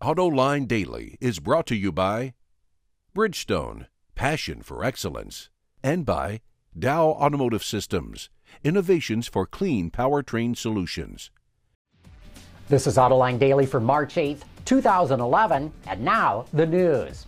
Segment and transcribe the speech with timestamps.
[0.00, 2.34] AutoLine Daily is brought to you by
[3.16, 5.50] Bridgestone, passion for excellence,
[5.82, 6.40] and by
[6.78, 8.30] Dow Automotive Systems,
[8.62, 11.32] innovations for clean powertrain solutions.
[12.68, 17.26] This is Autoline Daily for March 8th, 2011, and now the news.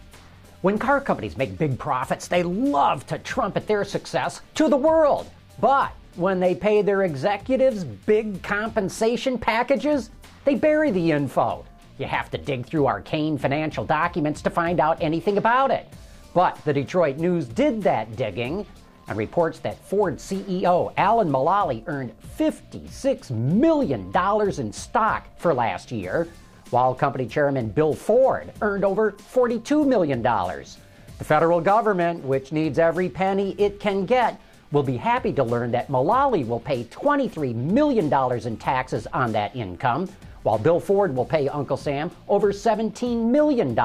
[0.62, 5.28] When car companies make big profits, they love to trumpet their success to the world.
[5.60, 10.10] But when they pay their executives big compensation packages,
[10.44, 11.64] they bury the info.
[12.00, 15.86] You have to dig through arcane financial documents to find out anything about it.
[16.32, 18.64] But the Detroit News did that digging
[19.08, 24.10] and reports that Ford CEO Alan Mulally earned $56 million
[24.58, 26.26] in stock for last year,
[26.70, 30.22] while company chairman Bill Ford earned over $42 million.
[30.22, 34.40] The federal government, which needs every penny it can get,
[34.72, 38.10] will be happy to learn that Mulally will pay $23 million
[38.46, 40.08] in taxes on that income,
[40.42, 43.78] while Bill Ford will pay Uncle Sam over $17 million.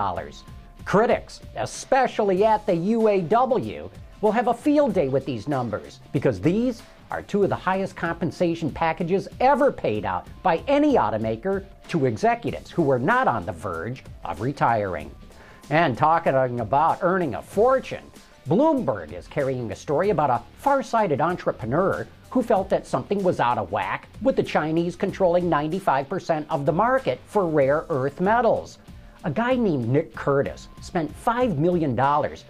[0.85, 3.89] Critics, especially at the UAW,
[4.21, 7.95] will have a field day with these numbers because these are two of the highest
[7.95, 13.51] compensation packages ever paid out by any automaker to executives who were not on the
[13.51, 15.11] verge of retiring.
[15.69, 18.03] And talking about earning a fortune,
[18.47, 23.57] Bloomberg is carrying a story about a far-sighted entrepreneur who felt that something was out
[23.57, 28.77] of whack with the Chinese controlling 95% of the market for rare earth metals.
[29.23, 31.99] A guy named Nick Curtis spent $5 million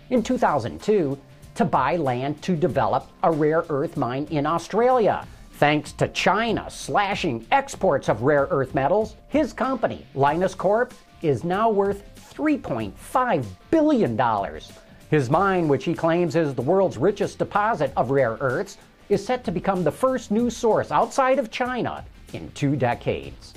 [0.10, 1.18] in 2002
[1.56, 5.26] to buy land to develop a rare earth mine in Australia.
[5.54, 11.70] Thanks to China slashing exports of rare earth metals, his company, Lynas Corp, is now
[11.70, 14.20] worth $3.5 billion.
[15.10, 19.44] His mine, which he claims is the world's richest deposit of rare earths, is set
[19.44, 22.04] to become the first new source outside of China
[22.34, 23.54] in two decades.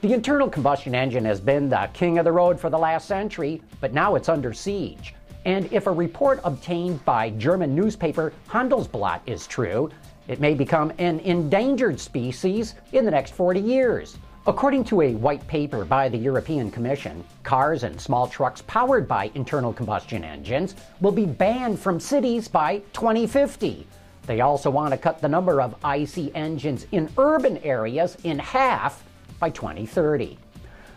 [0.00, 3.60] The internal combustion engine has been the king of the road for the last century,
[3.82, 5.14] but now it's under siege.
[5.44, 9.90] And if a report obtained by German newspaper Handelsblatt is true,
[10.28, 14.16] it may become an endangered species in the next 40 years.
[14.50, 19.30] According to a white paper by the European Commission, cars and small trucks powered by
[19.36, 23.86] internal combustion engines will be banned from cities by 2050.
[24.26, 29.04] They also want to cut the number of IC engines in urban areas in half
[29.38, 30.36] by 2030.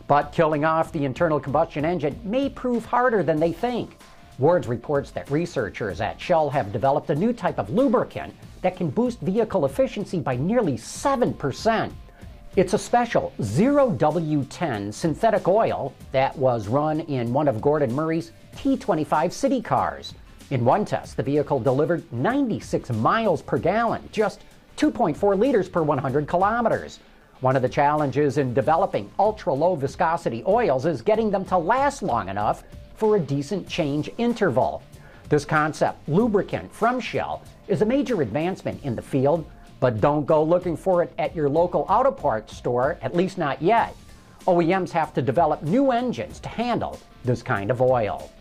[0.08, 4.00] But killing off the internal combustion engine may prove harder than they think.
[4.40, 8.34] Wards reports that researchers at Shell have developed a new type of lubricant
[8.64, 11.92] that can boost vehicle efficiency by nearly 7%.
[12.56, 19.32] It's a special 0W10 synthetic oil that was run in one of Gordon Murray's T25
[19.32, 20.14] city cars.
[20.52, 24.42] In one test, the vehicle delivered 96 miles per gallon, just
[24.78, 27.00] 2.4 liters per 100 kilometers.
[27.40, 32.04] One of the challenges in developing ultra low viscosity oils is getting them to last
[32.04, 32.64] long enough
[32.98, 34.84] for a decent change interval.
[35.28, 39.44] This concept, lubricant from Shell, is a major advancement in the field,
[39.84, 43.62] but don't go looking for it at your local auto parts store, at least not
[43.62, 43.94] yet.
[44.48, 48.32] OEMs have to develop new engines to handle this kind of oil.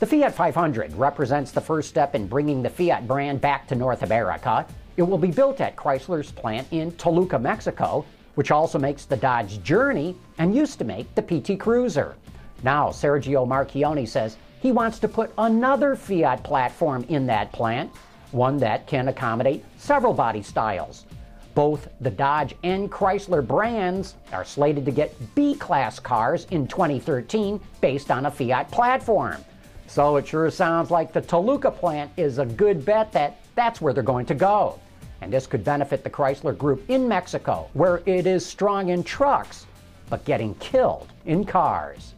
[0.00, 4.02] The Fiat 500 represents the first step in bringing the Fiat brand back to North
[4.02, 4.66] America.
[4.96, 8.04] It will be built at Chrysler's plant in Toluca, Mexico,
[8.34, 12.16] which also makes the Dodge Journey and used to make the PT Cruiser.
[12.64, 17.92] Now, Sergio Marchionne says he wants to put another Fiat platform in that plant,
[18.36, 21.06] one that can accommodate several body styles.
[21.54, 27.60] Both the Dodge and Chrysler brands are slated to get B Class cars in 2013
[27.80, 29.42] based on a Fiat platform.
[29.86, 33.94] So it sure sounds like the Toluca plant is a good bet that that's where
[33.94, 34.78] they're going to go
[35.20, 39.66] and this could benefit the Chrysler Group in Mexico, where it is strong in trucks,
[40.10, 42.14] but getting killed in cars.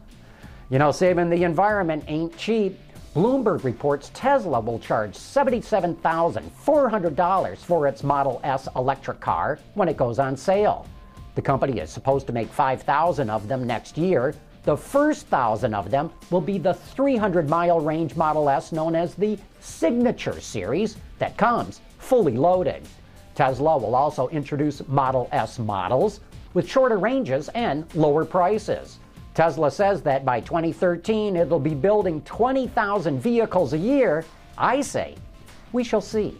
[0.69, 2.77] You know, saving the environment ain't cheap.
[3.15, 10.19] Bloomberg reports Tesla will charge $77,400 for its Model S electric car when it goes
[10.19, 10.85] on sale.
[11.33, 14.35] The company is supposed to make 5,000 of them next year.
[14.63, 19.15] The first 1,000 of them will be the 300 mile range Model S known as
[19.15, 22.83] the Signature Series that comes fully loaded.
[23.33, 26.19] Tesla will also introduce Model S models
[26.53, 28.99] with shorter ranges and lower prices.
[29.39, 34.25] Tesla says that by 2013 it'll be building 20,000 vehicles a year.
[34.57, 35.15] I say,
[35.71, 36.37] we shall see.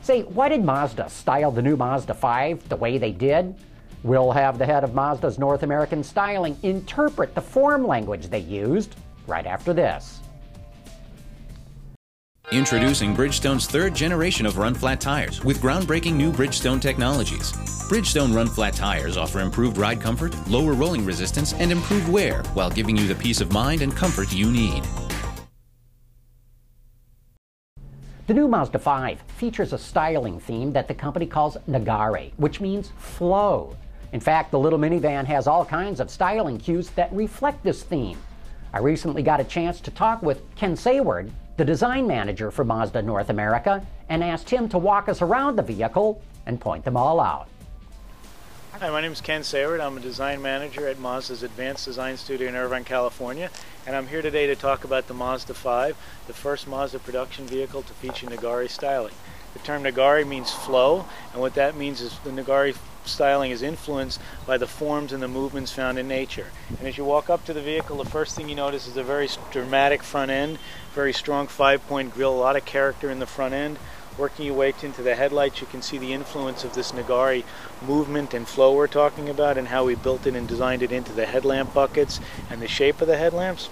[0.00, 3.56] Say, why did Mazda style the new Mazda 5 the way they did?
[4.04, 8.94] We'll have the head of Mazda's North American styling interpret the form language they used
[9.26, 10.20] right after this.
[12.54, 17.52] Introducing Bridgestone's third generation of run flat tires with groundbreaking new Bridgestone technologies.
[17.90, 22.70] Bridgestone run flat tires offer improved ride comfort, lower rolling resistance, and improved wear while
[22.70, 24.84] giving you the peace of mind and comfort you need.
[28.28, 32.92] The new Mazda 5 features a styling theme that the company calls Nagare, which means
[32.98, 33.76] flow.
[34.12, 38.18] In fact, the little minivan has all kinds of styling cues that reflect this theme.
[38.72, 43.02] I recently got a chance to talk with Ken Saward, the design manager for Mazda
[43.02, 47.20] North America, and asked him to walk us around the vehicle and point them all
[47.20, 47.48] out.
[48.72, 49.80] Hi, my name is Ken Saward.
[49.80, 53.50] I'm a design manager at Mazda's Advanced Design Studio in Irvine, California,
[53.86, 55.96] and I'm here today to talk about the Mazda 5,
[56.26, 59.14] the first Mazda production vehicle to feature Nagare styling.
[59.52, 64.20] The term Nagare means flow, and what that means is the Nagare styling is influenced
[64.46, 66.46] by the forms and the movements found in nature.
[66.78, 69.02] And as you walk up to the vehicle, the first thing you notice is a
[69.02, 70.58] very dramatic front end,
[70.94, 73.78] very strong five-point grille, a lot of character in the front end.
[74.16, 77.42] Working your way into the headlights, you can see the influence of this Nagare
[77.84, 81.12] movement and flow we're talking about and how we built it and designed it into
[81.12, 83.68] the headlamp buckets and the shape of the headlamps.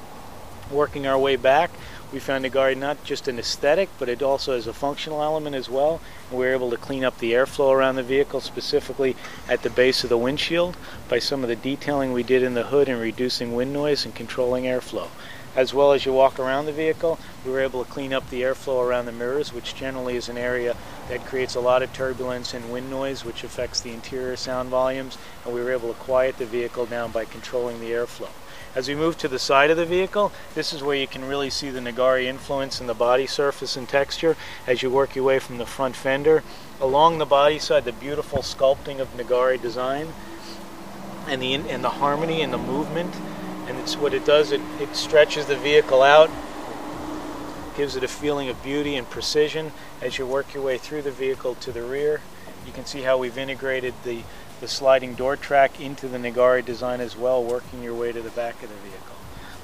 [0.70, 1.70] Working our way back,
[2.12, 5.70] we found Nagare not just an aesthetic, but it also has a functional element as
[5.70, 6.00] well.
[6.29, 9.17] And we were able to clean up the airflow around the vehicle, specifically
[9.49, 10.76] at the base of the windshield,
[11.09, 14.14] by some of the detailing we did in the hood and reducing wind noise and
[14.14, 15.09] controlling airflow.
[15.56, 18.43] As well as you walk around the vehicle, we were able to clean up the
[18.43, 20.76] airflow around the mirrors, which generally is an area
[21.09, 25.17] that creates a lot of turbulence and wind noise, which affects the interior sound volumes.
[25.44, 28.31] And we were able to quiet the vehicle down by controlling the airflow.
[28.74, 31.50] As we move to the side of the vehicle, this is where you can really
[31.50, 34.34] see the Nagare influence in the body surface and texture
[34.66, 36.42] as you work your way from the front fender.
[36.80, 40.08] Along the body side, the beautiful sculpting of Nagare design
[41.28, 43.14] and the, and the harmony and the movement.
[43.69, 46.30] And it's what it does, it, it stretches the vehicle out,
[47.76, 51.10] gives it a feeling of beauty and precision as you work your way through the
[51.10, 52.22] vehicle to the rear.
[52.66, 54.22] You can see how we've integrated the
[54.62, 58.31] the sliding door track into the Nagare design as well, working your way to the
[58.31, 59.12] back of the vehicle.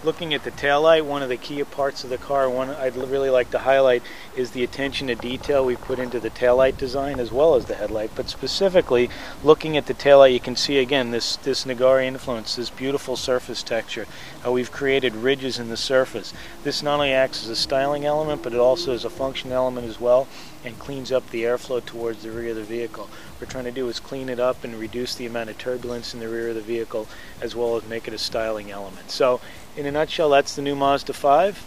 [0.04, 3.30] Looking at the taillight, one of the key parts of the car, one I'd really
[3.30, 4.04] like to highlight
[4.36, 7.74] is the attention to detail we've put into the taillight design as well as the
[7.74, 8.12] headlight.
[8.14, 9.10] But specifically,
[9.42, 13.64] looking at the taillight, you can see again this, this Nagare influence, this beautiful surface
[13.64, 14.06] texture,
[14.42, 16.32] how we've created ridges in the surface.
[16.62, 19.88] This not only acts as a styling element, but it also is a function element
[19.88, 20.28] as well
[20.64, 23.04] and cleans up the airflow towards the rear of the vehicle.
[23.04, 26.14] What we're trying to do is clean it up and reduce the amount of turbulence
[26.14, 27.08] in the rear of the vehicle
[27.40, 29.10] as well as make it a styling element.
[29.10, 29.40] So
[29.78, 31.64] in a nutshell, that's the new Mazda 5.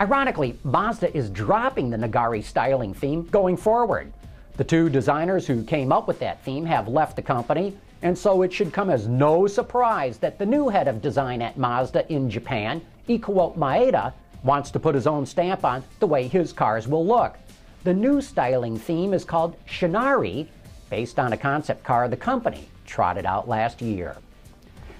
[0.00, 4.12] Ironically, Mazda is dropping the Nagare styling theme going forward.
[4.56, 8.42] The two designers who came up with that theme have left the company, and so
[8.42, 12.28] it should come as no surprise that the new head of design at Mazda in
[12.28, 17.06] Japan, Ikuo Maeda, wants to put his own stamp on the way his cars will
[17.06, 17.36] look.
[17.84, 20.48] The new styling theme is called Shinari,
[20.90, 24.16] based on a concept car of the company trotted out last year.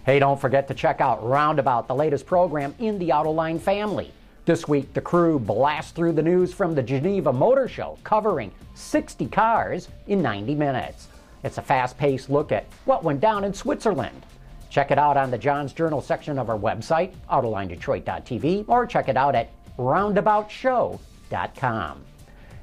[0.04, 4.12] Hey, don't forget to check out Roundabout, the latest program in the Autoline family.
[4.44, 9.26] This week, the crew blasts through the news from the Geneva Motor Show, covering 60
[9.28, 11.08] cars in 90 minutes.
[11.42, 14.26] It's a fast paced look at what went down in Switzerland.
[14.68, 19.16] Check it out on the John's Journal section of our website, AutolineDetroit.tv, or check it
[19.16, 22.04] out at roundaboutshow.com.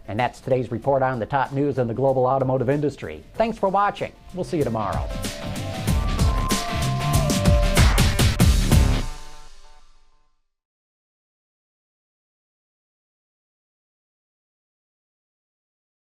[0.07, 3.23] And that's today's report on the top news in the global automotive industry.
[3.35, 4.11] Thanks for watching.
[4.33, 5.07] We'll see you tomorrow.